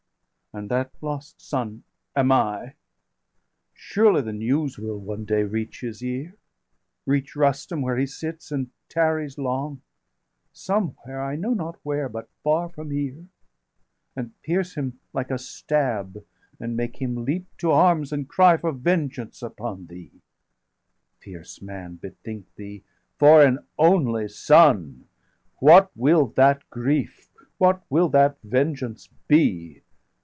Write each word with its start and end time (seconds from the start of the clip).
and 0.53 0.67
that 0.67 0.91
lost 0.99 1.39
son 1.39 1.81
am 2.13 2.29
I. 2.29 2.43
580 3.71 3.71
Surely 3.73 4.21
the 4.21 4.33
news 4.33 4.77
will 4.77 4.97
one 4.99 5.23
day 5.23 5.43
reach 5.43 5.79
his 5.79 6.03
ear, 6.03 6.35
Reach 7.05 7.37
Rustum, 7.37 7.81
where 7.81 7.95
he 7.95 8.05
sits, 8.05 8.51
and 8.51 8.69
tarries 8.89 9.37
long, 9.37 9.81
Somewhere, 10.51 11.23
I 11.23 11.37
know 11.37 11.53
not 11.53 11.79
where, 11.83 12.09
but 12.09 12.27
far 12.43 12.67
from 12.67 12.91
here; 12.91 13.27
And 14.13 14.33
pierce 14.41 14.73
him 14.75 14.99
like 15.13 15.31
a 15.31 15.37
stab, 15.37 16.21
and 16.59 16.75
make 16.75 17.01
him 17.01 17.23
leap 17.23 17.45
To 17.59 17.71
arms, 17.71 18.11
and 18.11 18.27
cry 18.27 18.57
for 18.57 18.73
vengeance 18.73 19.41
upon 19.41 19.87
thee. 19.87 20.11
585 21.19 21.23
Fierce 21.23 21.61
man, 21.61 21.95
bethink 21.95 22.53
thee, 22.55 22.83
for 23.17 23.41
an 23.41 23.65
only 23.79 24.27
son! 24.27 25.07
What 25.59 25.91
will 25.95 26.27
that 26.35 26.69
grief, 26.69 27.29
what 27.57 27.85
will 27.89 28.09
that 28.09 28.37
vengeance 28.43 29.07
be? 29.29 29.83